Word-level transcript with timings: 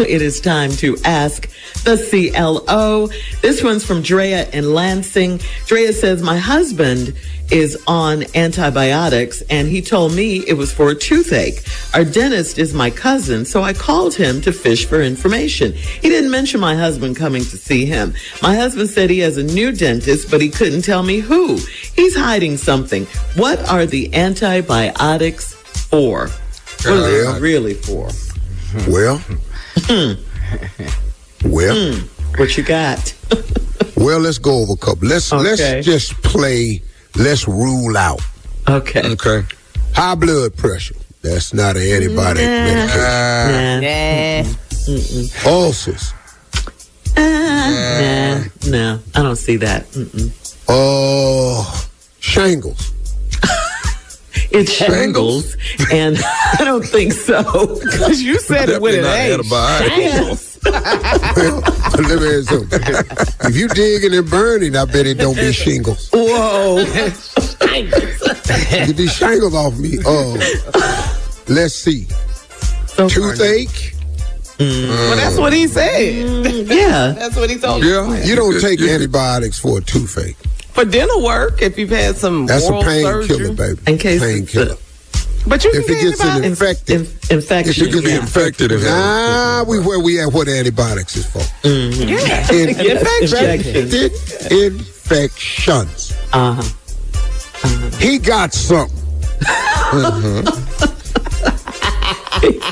It 0.00 0.22
is 0.22 0.40
time 0.40 0.72
to 0.72 0.96
ask 1.04 1.48
the 1.84 1.96
CLO. 1.96 3.08
This 3.42 3.62
one's 3.62 3.84
from 3.84 4.02
Drea 4.02 4.50
in 4.50 4.74
Lansing. 4.74 5.40
Drea 5.66 5.92
says, 5.92 6.20
My 6.20 6.36
husband 6.36 7.14
is 7.52 7.80
on 7.86 8.24
antibiotics 8.34 9.42
and 9.42 9.68
he 9.68 9.80
told 9.80 10.12
me 10.12 10.38
it 10.48 10.54
was 10.54 10.72
for 10.72 10.90
a 10.90 10.94
toothache. 10.96 11.62
Our 11.94 12.04
dentist 12.04 12.58
is 12.58 12.74
my 12.74 12.90
cousin, 12.90 13.44
so 13.44 13.62
I 13.62 13.72
called 13.72 14.14
him 14.14 14.40
to 14.42 14.52
fish 14.52 14.84
for 14.84 15.00
information. 15.00 15.72
He 15.72 16.08
didn't 16.08 16.32
mention 16.32 16.58
my 16.58 16.74
husband 16.74 17.16
coming 17.16 17.42
to 17.42 17.56
see 17.56 17.86
him. 17.86 18.14
My 18.42 18.56
husband 18.56 18.90
said 18.90 19.10
he 19.10 19.20
has 19.20 19.36
a 19.36 19.44
new 19.44 19.70
dentist, 19.70 20.28
but 20.28 20.40
he 20.40 20.48
couldn't 20.48 20.82
tell 20.82 21.04
me 21.04 21.18
who. 21.18 21.58
He's 21.94 22.16
hiding 22.16 22.56
something. 22.56 23.06
What 23.36 23.60
are 23.70 23.86
the 23.86 24.12
antibiotics 24.12 25.54
for? 25.54 26.28
What 26.28 26.86
are 26.86 27.34
they 27.34 27.40
really 27.40 27.74
for? 27.74 28.10
Well, 28.88 29.22
well, 31.44 31.74
hmm. 31.94 32.06
What 32.36 32.56
you 32.56 32.62
got? 32.64 33.14
well. 33.96 34.18
Let's 34.20 34.38
go 34.38 34.62
over 34.62 34.72
a 34.72 34.76
couple. 34.76 35.08
Let's 35.08 35.32
Okay. 35.32 35.42
let's 35.76 35.86
just 35.86 36.12
play. 36.22 36.82
Let's 37.16 37.46
rule 37.46 37.96
out 37.96 38.20
Okay. 38.68 39.02
Okay. 39.12 39.42
high 39.94 40.14
blood 40.16 40.56
pressure. 40.56 40.96
That's 41.22 41.54
not 41.54 41.76
an 41.76 41.82
antibiotic 41.82 42.46
medication. 43.80 44.54
Nah. 45.44 45.50
Ulcers. 45.50 46.12
Uh, 47.16 47.20
nah, 47.20 48.70
no, 48.70 49.00
I 49.14 49.22
don't 49.22 49.36
see 49.36 49.56
that. 49.58 49.86
Mm-mm. 49.92 50.30
Oh, 50.68 51.88
shingles. 52.20 52.92
It's 54.54 54.70
shingles, 54.72 55.56
and 55.90 56.16
I 56.58 56.64
don't 56.64 56.84
think 56.84 57.12
so. 57.12 57.42
Because 57.82 58.22
you 58.22 58.38
said 58.38 58.68
it 58.68 58.80
with 58.80 58.94
an 58.94 59.04
A. 59.04 59.36
Yes. 59.96 60.58
Well, 60.64 61.60
let 61.98 62.20
me 62.20 62.38
ask 62.38 62.50
you. 62.50 62.66
If 63.48 63.56
you 63.56 63.68
digging 63.68 64.14
and 64.16 64.30
burning, 64.30 64.76
I 64.76 64.84
bet 64.84 65.06
it 65.06 65.18
don't 65.18 65.34
be 65.34 65.52
shingles. 65.52 66.08
Whoa. 66.12 66.84
Get 67.66 68.96
these 68.96 69.12
shingles 69.14 69.54
off 69.54 69.76
me. 69.78 69.98
Oh, 70.06 70.36
let's 71.48 71.74
see. 71.74 72.06
Toothache. 72.96 73.94
Well, 74.58 75.16
that's 75.16 75.36
what 75.38 75.52
he 75.52 75.66
said. 75.66 76.14
Mm, 76.26 76.68
yeah. 76.68 77.10
That's 77.18 77.34
what 77.36 77.50
he 77.50 77.58
told 77.58 77.82
me. 77.82 77.90
Yeah. 77.90 78.22
You 78.24 78.36
don't 78.36 78.60
take 78.60 78.80
antibiotics 78.80 79.58
for 79.58 79.78
a 79.78 79.80
toothache. 79.80 80.36
For 80.74 80.84
dental 80.84 81.22
work, 81.22 81.62
if 81.62 81.78
you've 81.78 81.90
had 81.90 82.16
some 82.16 82.46
That's 82.46 82.64
a 82.68 82.72
oral 82.72 82.82
painkiller, 82.82 83.26
surgery. 83.26 83.54
baby. 83.54 83.80
In 83.86 83.96
case 83.98 84.20
painkiller. 84.20 84.76
But 85.46 85.62
you 85.62 85.70
If 85.72 85.86
can 85.86 85.94
it 85.96 86.00
get 86.00 86.10
gets 86.18 86.24
an 86.24 86.42
infected, 86.44 87.00
Inf- 87.02 87.30
infection. 87.30 87.70
if 87.86 87.88
it 87.88 87.92
gets 87.92 88.06
yeah. 88.08 88.16
infected 88.20 88.72
in 88.72 88.80
Nah, 88.82 89.62
we 89.68 89.78
where 89.78 90.00
we 90.00 90.18
at? 90.20 90.32
What 90.32 90.48
antibiotics 90.48 91.16
is 91.16 91.26
for? 91.26 91.42
Yeah. 91.68 92.50
In- 92.50 92.70
Injections. 92.70 93.32
infected 93.32 94.12
infections. 94.52 96.12
Uh-huh. 96.32 96.62
He 97.98 98.18
got 98.18 98.52
something. 98.54 98.98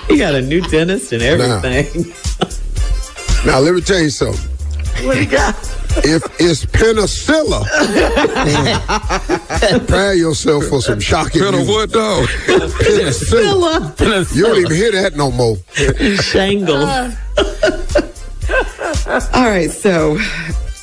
He 0.08 0.18
got 0.18 0.34
a 0.34 0.42
new 0.42 0.60
dentist 0.60 1.12
and 1.12 1.22
everything. 1.22 2.12
Now 3.46 3.60
let 3.60 3.74
me 3.74 3.80
tell 3.80 4.00
you 4.00 4.10
something. 4.10 4.44
What 5.06 5.16
he 5.16 5.24
got? 5.24 5.54
If 6.04 6.22
it's 6.40 6.64
penicillin, 6.66 7.64
prepare 9.78 10.14
yourself 10.14 10.64
for 10.66 10.80
some 10.80 11.00
shocking 11.00 11.42
Better 11.42 11.58
news. 11.58 11.68
what 11.68 11.92
though? 11.92 12.24
Penicillin. 12.46 14.34
You 14.34 14.42
don't 14.44 14.58
even 14.58 14.72
hear 14.72 14.92
that 14.92 15.16
no 15.16 15.30
more. 15.30 15.56
Shingles. 16.22 16.84
All 19.34 19.44
right, 19.44 19.70
so, 19.70 20.18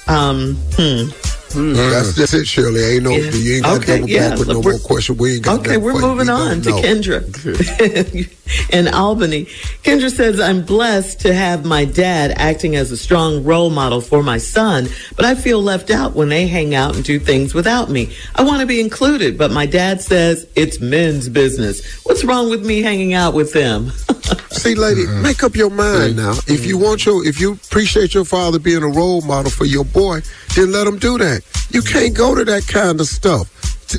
um, 0.07 0.55
hmm. 0.75 1.09
Mm-hmm. 1.49 1.73
That's 1.91 2.13
just 2.15 2.33
it, 2.33 2.47
Shirley. 2.47 2.83
Ain't 2.83 3.03
no, 3.03 3.11
Yeah. 3.11 3.31
you 3.31 3.53
ain't 3.55 3.63
got 3.65 3.77
Okay, 3.81 3.97
double 3.97 4.09
yeah, 4.09 4.29
back 4.29 4.39
with 4.39 4.47
look, 4.47 4.55
no 4.57 4.61
we're- 4.61 4.77
more 4.77 4.87
question. 4.87 5.17
We 5.17 5.33
ain't 5.35 5.43
got 5.43 5.59
Okay, 5.61 5.77
we're 5.77 5.93
for 5.93 6.01
moving 6.01 6.27
We 6.27 6.33
on 6.33 6.61
to 6.61 6.69
know. 6.69 6.81
Kendra 6.81 8.69
in 8.73 8.87
Albany. 8.87 9.45
Kendra 9.83 10.11
says, 10.11 10.39
I'm 10.39 10.63
blessed 10.63 11.19
to 11.21 11.33
have 11.33 11.65
my 11.65 11.85
dad 11.85 12.33
acting 12.37 12.75
as 12.75 12.91
a 12.91 12.97
strong 12.97 13.43
role 13.43 13.69
model 13.69 14.01
for 14.01 14.21
my 14.23 14.37
son, 14.37 14.87
but 15.15 15.25
I 15.25 15.35
feel 15.35 15.61
left 15.61 15.89
out 15.91 16.13
when 16.15 16.29
they 16.29 16.47
hang 16.47 16.75
out 16.75 16.95
and 16.95 17.03
do 17.03 17.19
things 17.19 17.53
without 17.53 17.89
me. 17.89 18.13
I 18.35 18.43
want 18.43 18.61
to 18.61 18.67
be 18.67 18.79
included, 18.79 19.37
but 19.37 19.51
my 19.51 19.65
dad 19.65 20.01
says 20.01 20.47
it's 20.55 20.79
men's 20.79 21.29
business. 21.29 21.81
What's 22.05 22.23
wrong 22.23 22.49
with 22.49 22.65
me 22.65 22.81
hanging 22.81 23.13
out 23.13 23.33
with 23.33 23.53
them? 23.53 23.89
See, 24.51 24.75
lady, 24.75 25.03
mm-hmm. 25.05 25.21
make 25.23 25.43
up 25.43 25.55
your 25.55 25.69
mind 25.69 26.17
now. 26.17 26.33
If 26.47 26.65
you 26.65 26.77
want 26.77 27.05
your, 27.05 27.25
if 27.25 27.39
you 27.39 27.53
appreciate 27.53 28.13
your 28.13 28.25
father 28.25 28.59
being 28.59 28.83
a 28.83 28.87
role 28.89 29.21
model 29.21 29.51
for 29.51 29.65
your 29.65 29.85
boy, 29.85 30.21
then 30.55 30.71
let 30.71 30.85
him 30.85 30.97
do 30.97 31.17
that. 31.19 31.38
You 31.71 31.81
can't 31.81 32.15
go 32.15 32.35
to 32.35 32.43
that 32.45 32.67
kind 32.67 32.99
of 32.99 33.07
stuff. 33.07 33.49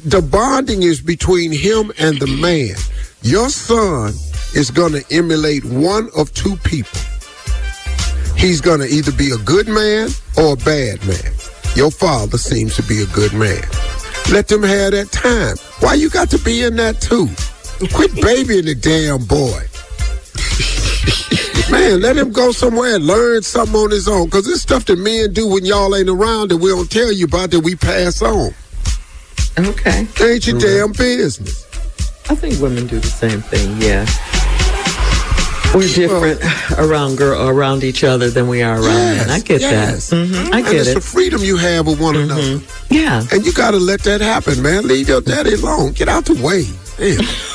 The 0.04 0.22
bonding 0.22 0.82
is 0.82 1.00
between 1.00 1.52
him 1.52 1.92
and 1.98 2.18
the 2.18 2.26
man. 2.26 2.76
Your 3.22 3.48
son 3.48 4.14
is 4.54 4.70
going 4.70 4.92
to 4.92 5.04
emulate 5.10 5.64
one 5.64 6.08
of 6.16 6.32
two 6.32 6.56
people. 6.58 7.00
He's 8.36 8.60
going 8.60 8.80
to 8.80 8.86
either 8.86 9.12
be 9.12 9.30
a 9.30 9.38
good 9.38 9.68
man 9.68 10.08
or 10.36 10.54
a 10.54 10.56
bad 10.56 11.04
man. 11.06 11.32
Your 11.76 11.90
father 11.90 12.38
seems 12.38 12.76
to 12.76 12.82
be 12.82 13.02
a 13.02 13.06
good 13.06 13.32
man. 13.32 13.62
Let 14.30 14.48
them 14.48 14.62
have 14.62 14.92
that 14.92 15.10
time. 15.12 15.56
Why 15.80 15.94
you 15.94 16.08
got 16.08 16.30
to 16.30 16.38
be 16.38 16.62
in 16.62 16.76
that 16.76 17.00
too? 17.00 17.28
Quit 17.94 18.14
babying 18.14 18.66
the 18.66 18.74
damn 18.74 19.24
boy. 19.24 19.69
Man, 21.90 22.02
let 22.02 22.16
him 22.16 22.30
go 22.30 22.52
somewhere 22.52 22.94
and 22.94 23.04
learn 23.04 23.42
something 23.42 23.74
on 23.74 23.90
his 23.90 24.06
own. 24.06 24.26
Because 24.26 24.46
it's 24.46 24.62
stuff 24.62 24.84
that 24.84 24.96
men 24.96 25.32
do 25.32 25.48
when 25.48 25.64
y'all 25.64 25.96
ain't 25.96 26.08
around 26.08 26.50
that 26.50 26.58
we 26.58 26.70
don't 26.70 26.88
tell 26.88 27.10
you 27.10 27.24
about 27.24 27.50
that 27.50 27.60
we 27.60 27.74
pass 27.74 28.22
on. 28.22 28.54
okay. 29.58 30.06
Ain't 30.22 30.46
your 30.46 30.60
damn 30.60 30.92
business. 30.92 31.66
I 32.30 32.36
think 32.36 32.60
women 32.60 32.86
do 32.86 33.00
the 33.00 33.08
same 33.08 33.40
thing, 33.42 33.76
yeah. 33.82 34.06
We're 35.74 35.92
different 35.92 36.40
around 36.78 37.16
girl 37.16 37.48
around 37.48 37.82
each 37.82 38.04
other 38.04 38.30
than 38.30 38.46
we 38.46 38.62
are 38.62 38.76
around 38.76 39.16
men. 39.16 39.30
I 39.30 39.40
get 39.40 39.60
yes. 39.60 40.10
that. 40.10 40.16
hmm 40.16 40.54
I 40.54 40.58
and 40.58 40.66
get 40.66 40.74
it's 40.86 40.94
the 40.94 41.00
freedom 41.00 41.42
you 41.42 41.56
have 41.56 41.88
with 41.88 42.00
one 42.00 42.14
another. 42.14 42.60
Yeah. 42.88 43.24
And 43.32 43.44
you 43.44 43.52
got 43.52 43.72
to 43.72 43.78
let 43.78 44.02
that 44.04 44.20
happen, 44.20 44.62
man. 44.62 44.86
Leave 44.86 45.08
your 45.08 45.22
daddy 45.22 45.54
alone. 45.54 45.92
Get 45.92 46.08
out 46.08 46.26
the 46.26 46.40
way. 46.40 46.66
Damn. 46.98 47.26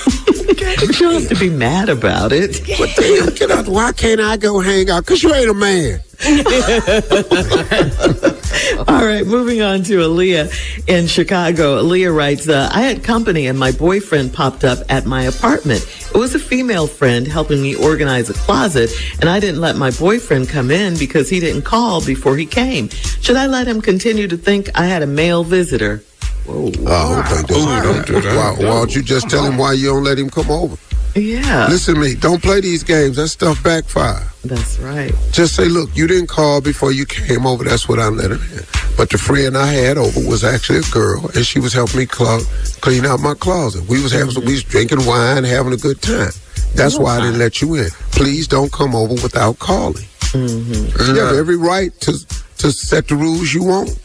You 0.47 0.93
don't 0.93 1.13
have 1.13 1.29
to 1.29 1.39
be 1.39 1.49
mad 1.49 1.89
about 1.89 2.31
it. 2.31 2.61
Damn, 2.65 3.33
get 3.33 3.51
out. 3.51 3.67
Why 3.67 3.91
can't 3.91 4.21
I 4.21 4.37
go 4.37 4.59
hang 4.59 4.89
out? 4.89 5.05
Because 5.05 5.23
you 5.23 5.33
ain't 5.33 5.49
a 5.49 5.53
man. 5.53 6.01
All 8.87 9.05
right, 9.05 9.25
moving 9.25 9.61
on 9.61 9.83
to 9.83 9.97
Aaliyah 9.97 10.87
in 10.87 11.07
Chicago. 11.07 11.83
Aaliyah 11.83 12.15
writes, 12.15 12.47
uh, 12.47 12.69
I 12.71 12.81
had 12.81 13.03
company 13.03 13.47
and 13.47 13.59
my 13.59 13.71
boyfriend 13.71 14.33
popped 14.33 14.63
up 14.63 14.79
at 14.89 15.05
my 15.05 15.23
apartment. 15.23 15.81
It 16.13 16.17
was 16.17 16.35
a 16.35 16.39
female 16.39 16.87
friend 16.87 17.27
helping 17.27 17.61
me 17.61 17.75
organize 17.75 18.29
a 18.29 18.33
closet, 18.33 18.91
and 19.19 19.29
I 19.29 19.39
didn't 19.39 19.61
let 19.61 19.75
my 19.75 19.91
boyfriend 19.91 20.47
come 20.47 20.71
in 20.71 20.97
because 20.97 21.29
he 21.29 21.39
didn't 21.39 21.63
call 21.63 22.05
before 22.05 22.37
he 22.37 22.45
came. 22.45 22.89
Should 22.89 23.35
I 23.35 23.47
let 23.47 23.67
him 23.67 23.81
continue 23.81 24.27
to 24.27 24.37
think 24.37 24.69
I 24.77 24.85
had 24.85 25.01
a 25.01 25.07
male 25.07 25.43
visitor? 25.43 26.01
Oh, 26.47 26.67
okay. 26.67 27.41
Don't, 27.47 27.83
don't 27.83 28.07
do 28.07 28.21
that. 28.21 28.35
Why, 28.35 28.65
why 28.65 28.73
don't 28.75 28.95
you 28.95 29.01
just 29.01 29.29
tell 29.29 29.43
him 29.45 29.57
why 29.57 29.73
you 29.73 29.87
don't 29.89 30.03
let 30.03 30.17
him 30.19 30.29
come 30.29 30.49
over? 30.51 30.77
Yeah, 31.15 31.67
Listen 31.69 31.95
to 31.95 32.01
me. 32.01 32.13
Don't 32.15 32.41
play 32.43 32.59
these 32.59 32.83
games. 32.83 33.15
That 33.15 33.29
stuff 33.29 33.63
backfire. 33.63 34.27
that's 34.43 34.77
right. 34.79 35.13
Just 35.31 35.55
say, 35.55 35.65
look, 35.65 35.95
you 35.95 36.07
didn't 36.07 36.27
call 36.27 36.59
before 36.59 36.91
you 36.91 37.05
came 37.05 37.45
over. 37.47 37.63
That's 37.63 37.87
what 37.87 37.99
I 37.99 38.09
let 38.09 38.31
him 38.31 38.41
in. 38.51 38.63
But 38.97 39.09
the 39.11 39.17
friend 39.17 39.57
I 39.57 39.67
had 39.67 39.97
over 39.97 40.19
was 40.27 40.43
actually 40.43 40.79
a 40.79 40.91
girl, 40.91 41.29
and 41.33 41.45
she 41.45 41.59
was 41.59 41.71
helping 41.71 41.99
me 41.99 42.05
clo- 42.05 42.41
clean 42.81 43.05
out 43.05 43.21
my 43.21 43.33
closet. 43.33 43.87
We 43.87 44.03
was 44.03 44.11
having, 44.11 44.31
some, 44.31 44.43
we 44.43 44.53
was 44.53 44.63
drinking 44.63 45.05
wine, 45.05 45.45
having 45.45 45.71
a 45.71 45.77
good 45.77 46.01
time. 46.01 46.31
That's 46.75 46.99
why 46.99 47.15
I 47.17 47.21
didn't 47.21 47.39
let 47.39 47.61
you 47.61 47.75
in. 47.75 47.89
Please 48.11 48.47
don't 48.49 48.71
come 48.73 48.93
over 48.93 49.13
without 49.13 49.57
calling. 49.59 50.03
Mm-hmm. 50.35 51.15
You 51.15 51.21
have 51.21 51.35
every 51.37 51.55
right 51.55 51.97
to 52.01 52.11
to 52.57 52.71
set 52.71 53.07
the 53.07 53.15
rules 53.15 53.53
you 53.53 53.63
want. 53.63 53.97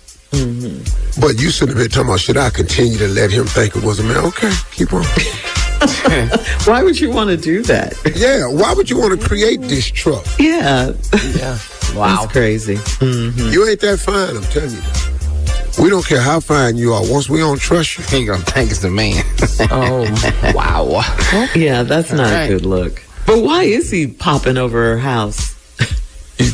But 1.21 1.41
you 1.41 1.50
shouldn't 1.50 1.77
have 1.77 1.85
been 1.85 1.91
talking 1.91 2.09
about 2.09 2.21
should 2.21 2.37
I 2.37 2.50
continue 2.50 2.99
to 2.99 3.09
let 3.09 3.31
him 3.31 3.47
think 3.47 3.75
it 3.77 3.82
was 3.82 3.99
a 3.99 4.05
man? 4.05 4.19
Okay, 4.27 4.53
keep 4.71 4.93
on. 4.93 5.03
Why 6.67 6.82
would 6.82 7.00
you 7.00 7.11
want 7.11 7.31
to 7.31 7.37
do 7.37 7.62
that? 7.65 7.94
Yeah, 8.15 8.47
why 8.47 8.75
would 8.75 8.91
you 8.91 8.99
want 8.99 9.19
to 9.19 9.27
create 9.27 9.61
this 9.62 9.87
truck? 9.91 10.25
Yeah, 10.38 10.93
Yeah. 11.37 11.59
Wow. 11.94 12.21
that's 12.21 12.32
crazy. 12.32 12.77
Mm-hmm. 12.77 13.49
You 13.53 13.67
ain't 13.69 13.81
that 13.81 13.99
fine, 13.99 14.37
I'm 14.37 14.43
telling 14.44 14.71
you. 14.71 14.81
that. 14.81 15.77
We 15.82 15.88
don't 15.91 16.05
care 16.06 16.21
how 16.21 16.38
fine 16.38 16.76
you 16.76 16.93
are. 16.93 17.03
Once 17.11 17.29
we 17.29 17.38
don't 17.38 17.59
trust 17.61 17.99
you, 17.99 18.05
He 18.05 18.17
ain't 18.19 18.29
gonna 18.29 18.43
think 18.44 18.71
it's 18.71 18.81
the 18.81 18.91
man. 18.91 19.25
Oh, 19.73 20.53
wow. 20.55 21.03
Yeah, 21.55 21.83
that's 21.83 22.12
not 22.12 22.31
Right. 22.33 22.44
a 22.44 22.49
good 22.49 22.67
look. 22.67 23.03
But 23.26 23.43
why 23.43 23.65
is 23.65 23.91
he 23.91 24.06
popping 24.06 24.56
over 24.59 24.79
her 24.93 24.99
house? 24.99 25.55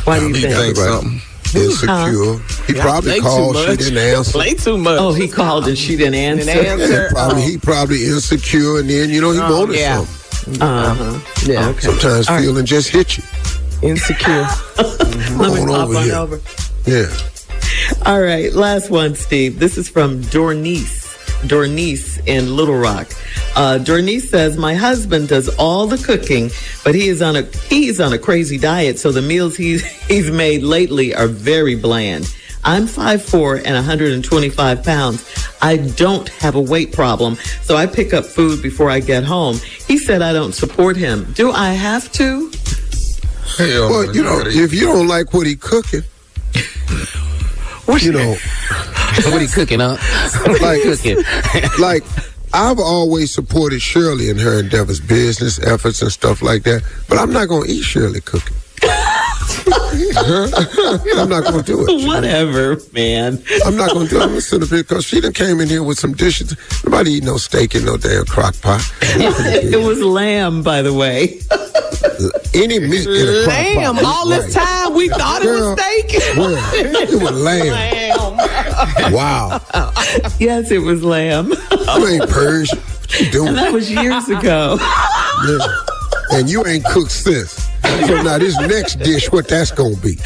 Why 0.05 0.20
do 0.20 0.29
you 0.29 0.34
he 0.34 0.43
think? 0.43 0.55
think 0.55 0.76
right. 0.79 0.88
something. 0.88 1.20
Insecure. 1.54 2.38
He 2.66 2.75
probably 2.81 3.20
called, 3.20 3.56
she 3.56 3.76
didn't 3.76 3.98
answer. 3.98 4.32
Play 4.32 4.54
too 4.54 4.76
much. 4.78 4.98
Oh, 5.00 5.12
he 5.12 5.28
called 5.28 5.66
and 5.69 5.76
she 5.78 5.96
didn't 5.96 6.14
answer. 6.14 6.44
Didn't 6.46 6.81
answer. 6.81 7.08
Probably 7.10 7.43
he 7.43 7.58
probably 7.58 8.04
insecure, 8.06 8.81
and 8.81 8.88
then 8.90 9.10
you 9.10 9.20
know 9.20 9.31
he 9.32 9.38
Oh, 9.40 9.60
wanted 9.60 9.76
yeah. 9.78 10.04
something. 10.04 10.62
Uh-huh. 10.62 11.20
Yeah. 11.44 11.69
Okay. 11.69 11.81
Sometimes 11.81 12.28
All 12.28 12.37
right. 12.37 12.43
feeling 12.44 12.66
just 12.66 12.88
hit 12.90 13.16
you. 13.19 13.25
Insecure. 13.82 14.46
Let 14.78 15.52
me 15.52 15.60
on 15.60 15.69
pop 15.69 15.88
over 15.88 15.96
on 15.98 16.04
here. 16.04 16.14
over. 16.14 16.40
Yeah. 16.87 17.06
All 18.06 18.20
right, 18.22 18.52
last 18.52 18.90
one, 18.90 19.14
Steve. 19.14 19.58
This 19.58 19.76
is 19.76 19.88
from 19.88 20.22
Dornice. 20.22 21.04
Dornice 21.46 22.25
in 22.26 22.54
Little 22.56 22.76
Rock. 22.76 23.08
Uh, 23.56 23.79
Dornice 23.82 24.29
says, 24.29 24.56
"My 24.58 24.75
husband 24.75 25.29
does 25.29 25.49
all 25.56 25.87
the 25.87 25.97
cooking, 25.97 26.50
but 26.85 26.94
he 26.94 27.08
is 27.08 27.23
on 27.23 27.37
a 27.37 27.43
he's 27.70 28.00
on 28.00 28.12
a 28.12 28.19
crazy 28.19 28.58
diet, 28.58 28.99
so 28.99 29.11
the 29.11 29.23
meals 29.23 29.56
he's 29.56 29.82
he's 30.08 30.31
made 30.31 30.62
lately 30.62 31.14
are 31.14 31.26
very 31.26 31.75
bland. 31.75 32.32
I'm 32.64 32.87
5'4 32.87 33.62
and 33.64 33.75
125 33.76 34.82
pounds. 34.82 35.25
I 35.62 35.76
don't 35.76 36.29
have 36.41 36.56
a 36.56 36.61
weight 36.61 36.93
problem, 36.93 37.37
so 37.62 37.76
I 37.76 37.87
pick 37.87 38.12
up 38.12 38.25
food 38.26 38.61
before 38.61 38.91
I 38.91 38.99
get 38.99 39.23
home. 39.25 39.56
He 39.87 39.97
said 39.99 40.20
I 40.20 40.32
don't 40.32 40.53
support 40.53 40.97
him. 40.97 41.32
Do 41.35 41.53
I 41.53 41.70
have 41.70 42.11
to? 42.12 42.50
Hell, 43.56 43.88
Well, 43.88 44.14
you 44.14 44.23
know, 44.25 44.43
if 44.44 44.75
you 44.75 44.87
don't 44.87 45.06
like 45.06 45.32
what 45.32 45.47
he 45.47 45.55
cooking, 45.55 46.03
what 47.87 48.03
you 48.03 48.12
know, 48.12 48.37
what 49.31 49.41
he 49.41 49.47
cooking, 49.47 49.79
huh? 49.81 49.97
like, 50.61 50.82
cooking. 50.82 51.19
like 51.79 52.03
I've 52.52 52.78
always 52.78 53.32
supported 53.34 53.82
Shirley 53.82 54.28
in 54.31 54.38
her 54.38 54.58
endeavors, 54.60 55.00
business 55.00 55.58
efforts 55.58 56.00
and 56.02 56.10
stuff 56.10 56.43
like 56.43 56.62
that. 56.64 56.82
But 57.08 57.19
I'm 57.19 57.32
not 57.32 57.48
going 57.48 57.66
to 57.66 57.72
eat 57.72 57.82
Shirley 57.82 58.20
cooking. 58.20 58.56
I'm 59.66 61.28
not 61.28 61.44
going 61.44 61.62
to 61.62 61.62
do 61.64 61.84
it. 61.87 62.06
Whatever, 62.06 62.78
man. 62.93 63.43
I'm 63.64 63.76
not 63.76 63.90
going 63.90 64.06
to 64.06 64.10
do 64.10 64.16
it. 64.19 64.22
I'm 64.22 64.28
going 64.28 64.40
to 64.40 64.40
sit 64.40 64.62
up 64.62 64.69
here 64.69 64.82
because 64.82 65.04
she 65.04 65.20
done 65.20 65.32
came 65.32 65.60
in 65.60 65.69
here 65.69 65.82
with 65.82 65.98
some 65.98 66.12
dishes. 66.12 66.56
Nobody 66.84 67.12
eat 67.12 67.25
no 67.25 67.37
steak 67.37 67.75
in 67.75 67.84
no 67.84 67.96
damn 67.96 68.25
crock 68.26 68.54
pot. 68.60 68.82
It 69.02 69.82
was 69.84 70.00
lamb, 70.02 70.62
by 70.62 70.82
the 70.82 70.93
way. 70.94 71.40
Any 72.54 72.78
meat 72.78 73.06
in 73.06 73.28
a 73.28 73.44
crock 73.44 73.54
Damn, 73.56 73.94
pot. 73.94 74.00
is 74.00 74.06
all 74.06 74.26
this 74.28 74.54
time 74.54 74.94
we 74.94 75.08
thought 75.08 75.43
it 75.43 75.48
was 75.50 75.72
steak. 75.78 76.37
Where? 76.38 76.58
It 77.02 77.22
was 77.22 77.32
lamb. 77.43 79.12
Wow. 79.12 79.60
Yes, 80.38 80.70
it 80.70 80.78
was 80.82 81.02
lamb. 81.02 81.52
You 81.94 82.06
ain't 82.06 82.28
Persian. 82.30 82.78
What 82.78 83.20
you 83.20 83.30
doing? 83.30 83.48
And 83.48 83.56
that 83.56 83.72
was 83.72 83.90
years 83.90 84.28
ago. 84.28 84.78
Yeah. 85.46 86.38
And 86.38 86.48
you 86.48 86.66
ain't 86.66 86.84
cooked 86.86 87.12
since. 87.12 87.68
So 88.06 88.22
now 88.22 88.38
this 88.38 88.58
next 88.58 88.96
dish, 88.96 89.30
what 89.30 89.48
that's 89.48 89.70
gonna 89.70 89.96
be? 89.96 90.16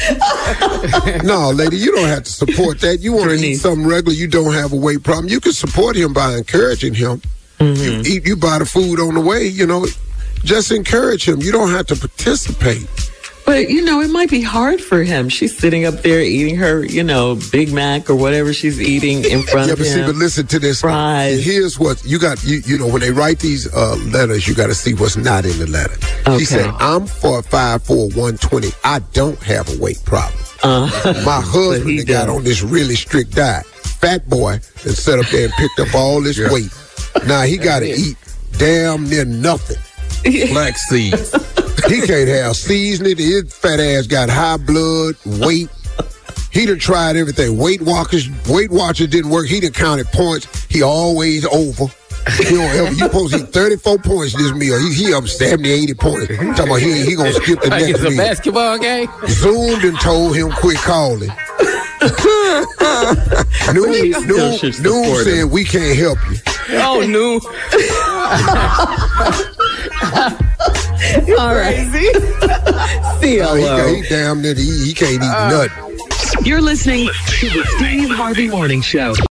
no, 1.23 1.51
lady, 1.51 1.77
you 1.77 1.93
don't 1.93 2.07
have 2.07 2.23
to 2.23 2.31
support 2.31 2.79
that. 2.81 2.99
You 3.01 3.13
want 3.13 3.29
to 3.29 3.35
eat 3.35 3.55
something 3.55 3.85
regular. 3.85 4.13
You 4.13 4.27
don't 4.27 4.53
have 4.53 4.73
a 4.73 4.75
weight 4.75 5.03
problem. 5.03 5.29
You 5.29 5.39
can 5.39 5.53
support 5.53 5.95
him 5.95 6.13
by 6.13 6.35
encouraging 6.35 6.95
him. 6.95 7.21
You 7.59 7.65
mm-hmm. 7.65 8.07
eat, 8.07 8.27
you 8.27 8.35
buy 8.35 8.59
the 8.59 8.65
food 8.65 8.99
on 8.99 9.13
the 9.13 9.21
way. 9.21 9.45
You 9.45 9.67
know, 9.67 9.85
just 10.43 10.71
encourage 10.71 11.27
him. 11.27 11.41
You 11.41 11.51
don't 11.51 11.69
have 11.69 11.85
to 11.87 11.95
participate. 11.95 12.87
But, 13.45 13.69
you 13.69 13.83
know, 13.83 13.99
it 14.01 14.09
might 14.09 14.29
be 14.29 14.41
hard 14.41 14.79
for 14.81 15.03
him. 15.03 15.27
She's 15.27 15.57
sitting 15.57 15.85
up 15.85 15.95
there 16.03 16.21
eating 16.21 16.55
her, 16.57 16.85
you 16.85 17.03
know, 17.03 17.37
Big 17.51 17.73
Mac 17.73 18.09
or 18.09 18.15
whatever 18.15 18.53
she's 18.53 18.79
eating 18.79 19.25
in 19.25 19.43
front 19.43 19.67
Yeah, 19.67 19.73
of 19.73 19.79
but 19.79 19.87
see, 19.87 19.99
him. 19.99 20.05
but 20.05 20.15
listen 20.15 20.47
to 20.47 20.59
this. 20.59 20.81
Fries. 20.81 21.43
Here's 21.43 21.77
what 21.79 22.01
you 22.05 22.17
got. 22.19 22.41
You 22.43 22.61
you 22.65 22.77
know 22.77 22.87
when 22.87 23.01
they 23.01 23.11
write 23.11 23.39
these 23.39 23.71
uh, 23.73 23.95
letters, 24.11 24.47
you 24.47 24.53
got 24.55 24.67
to 24.67 24.75
see 24.75 24.93
what's 24.93 25.17
not 25.17 25.45
in 25.45 25.57
the 25.59 25.67
letter. 25.67 25.95
Okay. 26.27 26.39
She 26.39 26.45
said, 26.45 26.69
"I'm 26.79 27.05
for 27.07 27.41
five 27.43 27.83
four 27.83 28.09
one 28.11 28.37
twenty. 28.37 28.69
I 28.83 28.99
don't 29.13 29.41
have 29.43 29.67
a 29.69 29.81
weight 29.81 30.01
problem. 30.05 30.39
My 30.63 31.41
husband 31.43 31.89
he 31.89 32.03
got 32.05 32.29
on 32.29 32.43
this 32.43 32.61
really 32.63 32.95
strict 32.95 33.35
diet. 33.35 33.65
Fat 33.65 34.29
boy 34.29 34.53
and 34.53 34.93
sat 34.95 35.19
up 35.19 35.25
there 35.27 35.45
and 35.45 35.53
picked 35.53 35.79
up 35.79 35.93
all 35.93 36.21
this 36.21 36.39
weight. 36.51 36.71
Now 37.27 37.41
he 37.41 37.57
got 37.57 37.79
to 37.79 37.87
eat 37.89 38.15
damn 38.57 39.09
near 39.09 39.25
nothing. 39.25 39.77
Black 40.53 40.77
seeds. 40.77 41.31
He 41.87 42.01
can't 42.01 42.27
have 42.29 42.55
seasoning. 42.55 43.17
His 43.17 43.53
fat 43.53 43.79
ass 43.79 44.07
got 44.07 44.29
high 44.29 44.57
blood, 44.57 45.15
weight. 45.25 45.69
He 46.51 46.65
done 46.65 46.79
tried 46.79 47.15
everything. 47.15 47.57
Weight 47.57 47.81
Watchers, 47.81 48.29
Weight 48.47 48.71
Watchers 48.71 49.07
didn't 49.07 49.31
work. 49.31 49.47
He 49.47 49.59
done 49.61 49.71
counted 49.71 50.07
points. 50.07 50.47
He 50.65 50.81
always 50.83 51.45
over. 51.45 51.85
He 52.37 52.43
don't 52.43 52.59
ever, 52.59 52.89
you 52.89 52.97
supposed 52.97 53.33
to 53.33 53.39
eat 53.39 53.49
34 53.53 53.97
points 53.99 54.33
this 54.35 54.51
meal. 54.53 54.77
He, 54.79 54.93
he 54.93 55.13
up 55.13 55.25
70, 55.27 55.69
80 55.69 55.93
points. 55.95 56.29
I'm 56.29 56.53
Talking 56.53 56.65
about 56.67 56.81
he, 56.81 57.03
he 57.05 57.15
gonna 57.15 57.33
skip 57.33 57.61
the 57.61 57.69
Like 57.69 57.81
next 57.85 58.01
it's 58.03 58.13
a 58.13 58.17
basketball 58.17 58.77
game. 58.77 59.09
Zoomed 59.27 59.83
and 59.83 59.99
told 59.99 60.35
him 60.35 60.51
quit 60.51 60.77
calling. 60.77 61.29
Noom, 63.71 64.03
He 64.03 64.11
still 64.13 64.23
Noom, 64.23 64.59
Noom 64.83 65.23
said 65.23 65.37
him. 65.39 65.49
we 65.49 65.63
can't 65.63 65.97
help 65.97 66.19
you. 66.29 66.37
Oh, 66.79 67.05
no. 67.07 67.39
All 71.39 71.55
right. 71.55 71.87
CLO. 73.19 73.51
Oh, 73.51 73.55
he, 73.55 74.01
he 74.01 74.09
damn 74.09 74.41
near 74.41 74.53
he, 74.55 74.85
he 74.85 74.93
can't 74.93 75.13
eat 75.13 75.21
uh, 75.21 75.49
nothing. 75.49 76.45
You're 76.45 76.61
listening 76.61 77.07
to 77.07 77.49
the 77.49 77.65
Steve 77.77 78.09
Harvey 78.09 78.47
Morning 78.47 78.81
Show. 78.81 79.13